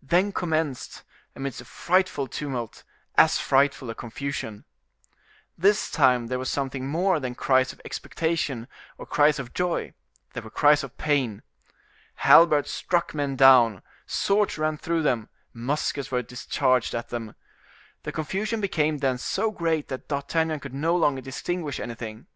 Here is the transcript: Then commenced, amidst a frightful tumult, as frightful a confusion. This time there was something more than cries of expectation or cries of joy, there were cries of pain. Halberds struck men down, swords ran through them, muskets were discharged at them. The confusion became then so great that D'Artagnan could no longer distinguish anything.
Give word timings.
Then 0.00 0.30
commenced, 0.30 1.02
amidst 1.34 1.60
a 1.60 1.64
frightful 1.64 2.28
tumult, 2.28 2.84
as 3.16 3.38
frightful 3.40 3.90
a 3.90 3.96
confusion. 3.96 4.64
This 5.58 5.90
time 5.90 6.28
there 6.28 6.38
was 6.38 6.48
something 6.48 6.86
more 6.86 7.18
than 7.18 7.34
cries 7.34 7.72
of 7.72 7.80
expectation 7.84 8.68
or 8.96 9.06
cries 9.06 9.40
of 9.40 9.52
joy, 9.52 9.92
there 10.34 10.42
were 10.44 10.50
cries 10.50 10.84
of 10.84 10.96
pain. 10.98 11.42
Halberds 12.14 12.70
struck 12.70 13.12
men 13.12 13.34
down, 13.34 13.82
swords 14.06 14.56
ran 14.56 14.76
through 14.78 15.02
them, 15.02 15.28
muskets 15.52 16.12
were 16.12 16.22
discharged 16.22 16.94
at 16.94 17.08
them. 17.08 17.34
The 18.04 18.12
confusion 18.12 18.60
became 18.60 18.98
then 18.98 19.18
so 19.18 19.50
great 19.50 19.88
that 19.88 20.06
D'Artagnan 20.06 20.60
could 20.60 20.74
no 20.74 20.94
longer 20.94 21.22
distinguish 21.22 21.80
anything. 21.80 22.28